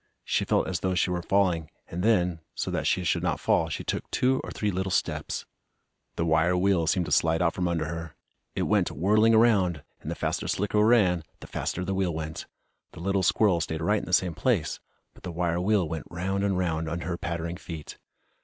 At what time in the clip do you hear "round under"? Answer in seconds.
16.57-17.05